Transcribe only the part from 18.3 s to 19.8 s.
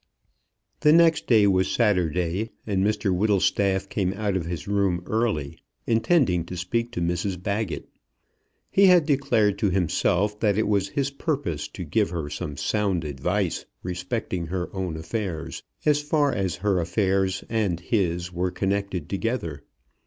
were connected together.